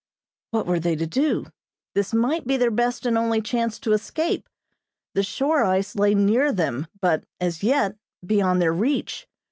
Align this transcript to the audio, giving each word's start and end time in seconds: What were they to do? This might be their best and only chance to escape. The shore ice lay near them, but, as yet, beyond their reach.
What 0.49 0.65
were 0.65 0.79
they 0.79 0.95
to 0.95 1.05
do? 1.05 1.45
This 1.93 2.11
might 2.11 2.47
be 2.47 2.57
their 2.57 2.71
best 2.71 3.05
and 3.05 3.15
only 3.19 3.39
chance 3.39 3.77
to 3.77 3.93
escape. 3.93 4.49
The 5.13 5.21
shore 5.21 5.63
ice 5.63 5.95
lay 5.95 6.15
near 6.15 6.51
them, 6.51 6.87
but, 7.01 7.23
as 7.39 7.61
yet, 7.61 7.95
beyond 8.25 8.63
their 8.63 8.73
reach. 8.73 9.27